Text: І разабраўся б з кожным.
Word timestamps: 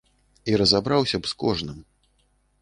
І 0.53 0.55
разабраўся 0.61 1.17
б 1.25 1.31
з 1.33 1.37
кожным. 1.45 1.79